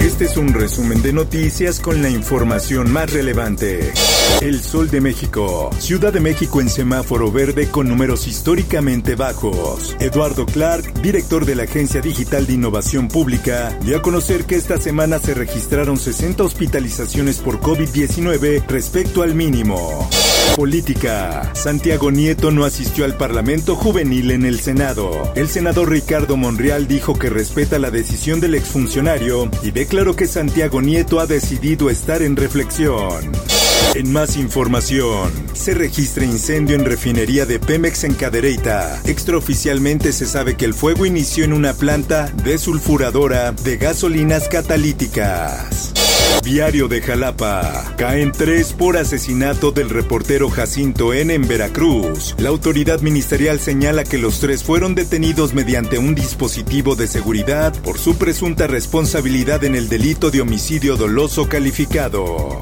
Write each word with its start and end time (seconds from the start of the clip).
Este 0.00 0.24
es 0.24 0.38
un 0.38 0.54
resumen 0.54 1.02
de 1.02 1.12
noticias 1.12 1.78
con 1.78 2.00
la 2.00 2.08
información 2.08 2.90
más 2.90 3.12
relevante. 3.12 3.92
El 4.40 4.62
Sol 4.62 4.88
de 4.90 5.02
México. 5.02 5.68
Ciudad 5.78 6.10
de 6.10 6.20
México 6.20 6.62
en 6.62 6.70
semáforo 6.70 7.30
verde 7.30 7.68
con 7.70 7.86
números 7.86 8.26
históricamente 8.26 9.14
bajos. 9.14 9.94
Eduardo 10.00 10.46
Clark, 10.46 10.94
director 11.02 11.44
de 11.44 11.54
la 11.54 11.64
Agencia 11.64 12.00
Digital 12.00 12.46
de 12.46 12.54
Innovación 12.54 13.08
Pública, 13.08 13.78
dio 13.82 13.98
a 13.98 14.02
conocer 14.02 14.46
que 14.46 14.56
esta 14.56 14.80
semana 14.80 15.18
se 15.18 15.34
registraron 15.34 15.98
60 15.98 16.44
hospitalizaciones 16.44 17.38
por 17.38 17.60
COVID-19 17.60 18.66
respecto 18.68 19.22
al 19.22 19.34
mínimo. 19.34 20.08
Política. 20.56 21.52
Santiago 21.54 22.10
Nieto 22.10 22.50
no 22.50 22.64
asistió 22.64 23.04
al 23.04 23.16
Parlamento 23.16 23.76
Juvenil 23.76 24.30
en 24.30 24.44
el 24.44 24.60
Senado. 24.60 25.32
El 25.34 25.48
senador 25.48 25.90
Ricardo 25.90 26.36
Monreal 26.36 26.86
dijo 26.86 27.18
que 27.18 27.30
respeta 27.30 27.78
la 27.78 27.90
decisión 27.90 28.40
del 28.40 28.54
exfuncionario 28.54 29.50
y 29.62 29.70
declaró 29.70 30.16
que 30.16 30.26
Santiago 30.26 30.82
Nieto 30.82 31.20
ha 31.20 31.26
decidido 31.26 31.88
estar 31.88 32.22
en 32.22 32.36
reflexión. 32.36 33.32
En 33.94 34.12
más 34.12 34.36
información, 34.36 35.32
se 35.52 35.74
registra 35.74 36.24
incendio 36.24 36.76
en 36.76 36.84
refinería 36.84 37.46
de 37.46 37.58
Pemex 37.58 38.04
en 38.04 38.14
Cadereyta. 38.14 39.00
Extraoficialmente 39.04 40.12
se 40.12 40.26
sabe 40.26 40.56
que 40.56 40.64
el 40.64 40.74
fuego 40.74 41.06
inició 41.06 41.44
en 41.44 41.52
una 41.52 41.72
planta 41.72 42.30
desulfuradora 42.44 43.52
de 43.52 43.78
gasolinas 43.78 44.48
catalíticas. 44.48 45.89
Diario 46.42 46.88
de 46.88 47.02
Jalapa. 47.02 47.94
Caen 47.96 48.32
tres 48.32 48.72
por 48.72 48.96
asesinato 48.96 49.72
del 49.72 49.90
reportero 49.90 50.48
Jacinto 50.50 51.12
N. 51.12 51.32
en 51.34 51.46
Veracruz. 51.46 52.34
La 52.38 52.48
autoridad 52.48 53.00
ministerial 53.00 53.60
señala 53.60 54.04
que 54.04 54.18
los 54.18 54.40
tres 54.40 54.64
fueron 54.64 54.94
detenidos 54.94 55.54
mediante 55.54 55.98
un 55.98 56.14
dispositivo 56.14 56.96
de 56.96 57.06
seguridad 57.06 57.74
por 57.82 57.98
su 57.98 58.16
presunta 58.16 58.66
responsabilidad 58.66 59.64
en 59.64 59.74
el 59.74 59.88
delito 59.88 60.30
de 60.30 60.40
homicidio 60.40 60.96
doloso 60.96 61.48
calificado. 61.48 62.60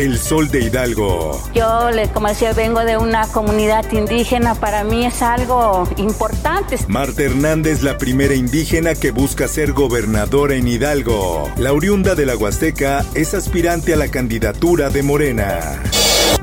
El 0.00 0.18
Sol 0.18 0.48
de 0.48 0.60
Hidalgo. 0.60 1.38
Yo, 1.52 1.90
como 2.14 2.28
decía, 2.28 2.54
vengo 2.54 2.80
de 2.80 2.96
una 2.96 3.28
comunidad 3.28 3.84
indígena. 3.92 4.54
Para 4.54 4.82
mí 4.82 5.04
es 5.04 5.20
algo 5.20 5.86
importante. 5.98 6.78
Marta 6.88 7.22
Hernández, 7.22 7.82
la 7.82 7.98
primera 7.98 8.34
indígena 8.34 8.94
que 8.94 9.10
busca 9.10 9.46
ser 9.46 9.72
gobernadora 9.72 10.54
en 10.54 10.68
Hidalgo. 10.68 11.50
La 11.58 11.74
oriunda 11.74 12.14
de 12.14 12.24
la 12.24 12.34
Huasteca 12.34 13.04
es 13.12 13.34
aspirante 13.34 13.92
a 13.92 13.98
la 13.98 14.08
candidatura 14.08 14.88
de 14.88 15.02
Morena. 15.02 15.82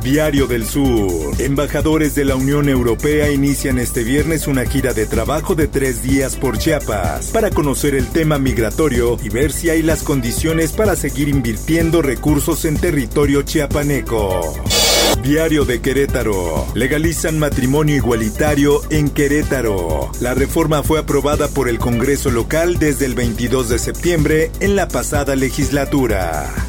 Diario 0.02 0.48
del 0.48 0.66
Sur. 0.66 1.36
Embajadores 1.40 2.16
de 2.16 2.26
la 2.26 2.36
Unión 2.36 2.70
Europea 2.70 3.32
inician 3.32 3.80
este 3.80 4.04
viernes 4.04 4.48
una 4.48 4.66
gira 4.66 4.94
de 4.94 5.06
trabajo 5.06 5.56
de 5.56 5.68
tres 5.68 6.02
días 6.02 6.36
por 6.36 6.58
Chiapas 6.58 7.28
para 7.28 7.50
conocer 7.50 7.96
el 7.96 8.08
tema 8.08 8.38
migratorio 8.38 9.18
y 9.24 9.30
ver 9.30 9.52
si 9.52 9.70
hay 9.70 9.82
las 9.82 10.04
condiciones 10.04 10.72
para 10.72 10.96
seguir 10.96 11.28
invirtiendo 11.28 12.02
recursos 12.02 12.66
en 12.66 12.78
territorio 12.78 13.42
chiapaneco. 13.42 14.42
Diario 15.22 15.66
de 15.66 15.82
Querétaro. 15.82 16.68
Legalizan 16.74 17.40
matrimonio 17.40 17.96
igualitario 17.96 18.82
en 18.90 19.10
Querétaro. 19.10 20.12
La 20.22 20.34
reforma 20.34 20.84
fue 20.84 21.00
aprobada 21.00 21.48
por 21.48 21.68
el 21.68 21.80
Congreso 21.80 22.30
local 22.30 22.78
desde 22.80 23.06
el 23.06 23.16
22 23.16 23.70
de 23.70 23.80
septiembre 23.80 24.52
en 24.60 24.76
la 24.76 24.88
pasada 24.88 25.36
legislatura. 25.36 26.67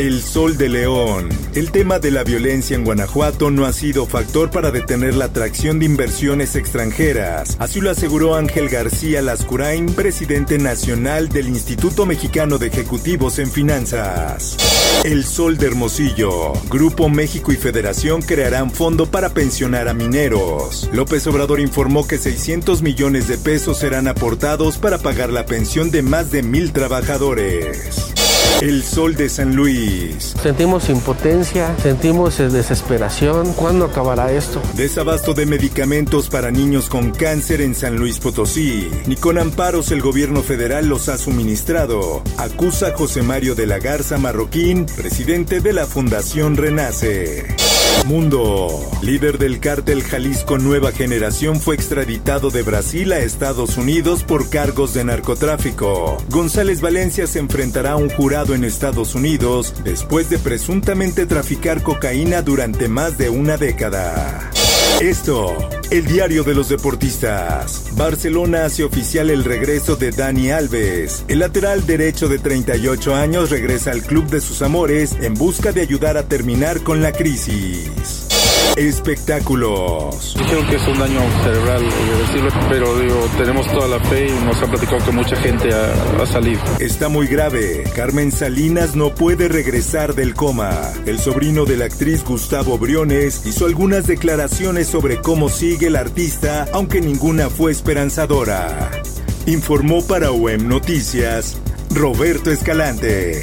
El 0.00 0.22
Sol 0.22 0.56
de 0.56 0.70
León. 0.70 1.28
El 1.54 1.72
tema 1.72 1.98
de 1.98 2.10
la 2.10 2.24
violencia 2.24 2.74
en 2.74 2.84
Guanajuato 2.84 3.50
no 3.50 3.66
ha 3.66 3.72
sido 3.74 4.06
factor 4.06 4.50
para 4.50 4.70
detener 4.70 5.14
la 5.14 5.26
atracción 5.26 5.78
de 5.78 5.84
inversiones 5.84 6.56
extranjeras. 6.56 7.54
Así 7.58 7.82
lo 7.82 7.90
aseguró 7.90 8.34
Ángel 8.34 8.70
García 8.70 9.20
Lascurain, 9.20 9.92
presidente 9.92 10.56
nacional 10.56 11.28
del 11.28 11.48
Instituto 11.48 12.06
Mexicano 12.06 12.56
de 12.56 12.68
Ejecutivos 12.68 13.38
en 13.38 13.50
Finanzas. 13.50 14.56
El 15.04 15.22
Sol 15.26 15.58
de 15.58 15.66
Hermosillo. 15.66 16.54
Grupo 16.70 17.10
México 17.10 17.52
y 17.52 17.56
Federación 17.56 18.22
crearán 18.22 18.70
fondo 18.70 19.04
para 19.04 19.34
pensionar 19.34 19.86
a 19.86 19.92
mineros. 19.92 20.88
López 20.94 21.26
Obrador 21.26 21.60
informó 21.60 22.08
que 22.08 22.16
600 22.16 22.80
millones 22.80 23.28
de 23.28 23.36
pesos 23.36 23.78
serán 23.78 24.08
aportados 24.08 24.78
para 24.78 24.96
pagar 24.96 25.30
la 25.30 25.44
pensión 25.44 25.90
de 25.90 26.00
más 26.00 26.30
de 26.30 26.42
mil 26.42 26.72
trabajadores. 26.72 28.09
El 28.60 28.82
sol 28.84 29.16
de 29.16 29.30
San 29.30 29.56
Luis. 29.56 30.34
Sentimos 30.42 30.90
impotencia, 30.90 31.74
sentimos 31.78 32.36
desesperación. 32.36 33.54
¿Cuándo 33.54 33.86
acabará 33.86 34.32
esto? 34.32 34.60
Desabasto 34.74 35.32
de 35.32 35.46
medicamentos 35.46 36.28
para 36.28 36.50
niños 36.50 36.90
con 36.90 37.10
cáncer 37.10 37.62
en 37.62 37.74
San 37.74 37.96
Luis 37.96 38.18
Potosí. 38.18 38.90
Ni 39.06 39.16
con 39.16 39.38
amparos 39.38 39.90
el 39.92 40.02
gobierno 40.02 40.42
federal 40.42 40.88
los 40.88 41.08
ha 41.08 41.16
suministrado. 41.16 42.22
Acusa 42.36 42.92
José 42.92 43.22
Mario 43.22 43.54
de 43.54 43.66
la 43.66 43.78
Garza 43.78 44.18
Marroquín, 44.18 44.84
presidente 44.84 45.60
de 45.60 45.72
la 45.72 45.86
Fundación 45.86 46.58
Renace. 46.58 47.56
Mundo. 48.06 48.68
Líder 49.02 49.38
del 49.38 49.60
cártel 49.60 50.02
Jalisco 50.02 50.58
Nueva 50.58 50.90
Generación 50.92 51.60
fue 51.60 51.74
extraditado 51.74 52.50
de 52.50 52.62
Brasil 52.62 53.12
a 53.12 53.18
Estados 53.18 53.76
Unidos 53.76 54.24
por 54.24 54.48
cargos 54.48 54.94
de 54.94 55.04
narcotráfico. 55.04 56.16
González 56.30 56.80
Valencia 56.80 57.26
se 57.26 57.38
enfrentará 57.38 57.92
a 57.92 57.96
un 57.96 58.08
jurado 58.08 58.49
en 58.54 58.64
Estados 58.64 59.14
Unidos 59.14 59.74
después 59.84 60.30
de 60.30 60.38
presuntamente 60.38 61.26
traficar 61.26 61.82
cocaína 61.82 62.42
durante 62.42 62.88
más 62.88 63.18
de 63.18 63.30
una 63.30 63.56
década. 63.56 64.50
Esto, 65.00 65.56
el 65.90 66.06
diario 66.06 66.44
de 66.44 66.54
los 66.54 66.68
deportistas. 66.68 67.84
Barcelona 67.96 68.66
hace 68.66 68.84
oficial 68.84 69.30
el 69.30 69.44
regreso 69.44 69.96
de 69.96 70.10
Dani 70.10 70.50
Alves. 70.50 71.24
El 71.28 71.38
lateral 71.38 71.86
derecho 71.86 72.28
de 72.28 72.38
38 72.38 73.14
años 73.14 73.50
regresa 73.50 73.92
al 73.92 74.02
club 74.02 74.26
de 74.26 74.40
sus 74.40 74.60
amores 74.62 75.16
en 75.20 75.34
busca 75.34 75.72
de 75.72 75.80
ayudar 75.80 76.16
a 76.16 76.24
terminar 76.24 76.82
con 76.82 77.00
la 77.00 77.12
crisis. 77.12 78.29
Espectáculos. 78.76 80.34
Dijeron 80.38 80.66
que 80.66 80.76
es 80.76 80.88
un 80.88 80.98
daño 80.98 81.20
cerebral, 81.42 81.82
pero 82.68 82.98
digo, 82.98 83.28
tenemos 83.36 83.66
toda 83.72 83.88
la 83.88 84.00
fe 84.04 84.28
y 84.28 84.44
nos 84.44 84.62
ha 84.62 84.66
platicado 84.66 85.04
que 85.04 85.12
mucha 85.12 85.36
gente 85.36 85.70
ha, 85.74 86.22
ha, 86.22 86.26
salido. 86.26 86.62
Está 86.78 87.08
muy 87.08 87.26
grave. 87.26 87.84
Carmen 87.94 88.32
Salinas 88.32 88.94
no 88.94 89.14
puede 89.14 89.48
regresar 89.48 90.14
del 90.14 90.34
coma. 90.34 90.70
El 91.06 91.18
sobrino 91.18 91.64
de 91.64 91.76
la 91.76 91.86
actriz 91.86 92.24
Gustavo 92.24 92.78
Briones 92.78 93.42
hizo 93.44 93.66
algunas 93.66 94.06
declaraciones 94.06 94.86
sobre 94.86 95.20
cómo 95.20 95.48
sigue 95.48 95.88
el 95.88 95.96
artista, 95.96 96.66
aunque 96.72 97.00
ninguna 97.00 97.50
fue 97.50 97.72
esperanzadora. 97.72 98.90
Informó 99.46 100.06
para 100.06 100.30
UEM 100.32 100.68
Noticias 100.68 101.58
Roberto 101.92 102.50
Escalante. 102.50 103.42